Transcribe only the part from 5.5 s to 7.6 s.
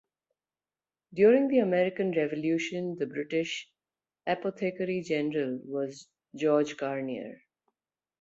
was George Garnier.